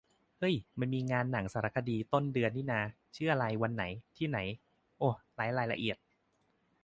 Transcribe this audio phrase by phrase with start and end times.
[0.39, 2.79] เฮ้ย มันมีงานหนังสารคดี ต้นเดือนหน้านี่นา
[3.15, 3.83] ชื่ออะไร วันไหน
[4.17, 4.39] ที่ไหน
[4.97, 5.97] โอ ไร้รายละเอียด